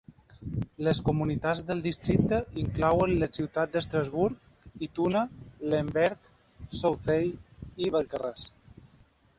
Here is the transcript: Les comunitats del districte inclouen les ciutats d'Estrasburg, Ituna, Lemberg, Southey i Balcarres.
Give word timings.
Les 0.85 0.99
comunitats 1.09 1.61
del 1.67 1.83
districte 1.87 2.39
inclouen 2.61 3.13
les 3.25 3.39
ciutats 3.41 3.75
d'Estrasburg, 3.75 4.49
Ituna, 4.89 5.23
Lemberg, 5.75 6.35
Southey 6.83 7.33
i 7.87 7.95
Balcarres. 7.99 8.51